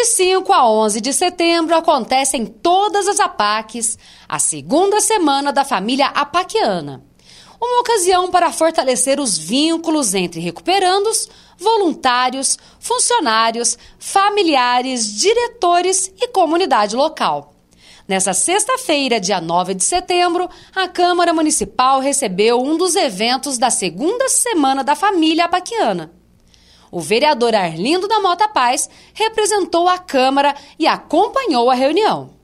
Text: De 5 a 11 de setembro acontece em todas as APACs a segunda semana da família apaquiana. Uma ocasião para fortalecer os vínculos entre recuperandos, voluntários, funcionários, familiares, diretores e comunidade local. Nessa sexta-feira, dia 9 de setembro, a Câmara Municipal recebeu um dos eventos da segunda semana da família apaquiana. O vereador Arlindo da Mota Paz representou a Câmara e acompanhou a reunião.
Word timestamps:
De 0.00 0.06
5 0.06 0.50
a 0.50 0.66
11 0.66 0.98
de 0.98 1.12
setembro 1.12 1.76
acontece 1.76 2.34
em 2.34 2.46
todas 2.46 3.06
as 3.06 3.20
APACs 3.20 3.98
a 4.26 4.38
segunda 4.38 4.98
semana 4.98 5.52
da 5.52 5.62
família 5.62 6.06
apaquiana. 6.06 7.04
Uma 7.60 7.80
ocasião 7.80 8.30
para 8.30 8.50
fortalecer 8.50 9.20
os 9.20 9.36
vínculos 9.36 10.14
entre 10.14 10.40
recuperandos, 10.40 11.28
voluntários, 11.58 12.58
funcionários, 12.78 13.76
familiares, 13.98 15.20
diretores 15.20 16.10
e 16.18 16.28
comunidade 16.28 16.96
local. 16.96 17.52
Nessa 18.08 18.32
sexta-feira, 18.32 19.20
dia 19.20 19.38
9 19.38 19.74
de 19.74 19.84
setembro, 19.84 20.48
a 20.74 20.88
Câmara 20.88 21.34
Municipal 21.34 22.00
recebeu 22.00 22.58
um 22.58 22.78
dos 22.78 22.96
eventos 22.96 23.58
da 23.58 23.68
segunda 23.68 24.30
semana 24.30 24.82
da 24.82 24.96
família 24.96 25.44
apaquiana. 25.44 26.19
O 26.90 27.00
vereador 27.00 27.54
Arlindo 27.54 28.08
da 28.08 28.20
Mota 28.20 28.48
Paz 28.48 28.90
representou 29.14 29.88
a 29.88 29.98
Câmara 29.98 30.54
e 30.78 30.86
acompanhou 30.86 31.70
a 31.70 31.74
reunião. 31.74 32.39